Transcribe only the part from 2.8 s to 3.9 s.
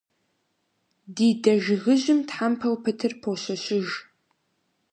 пытыр пощэщыж.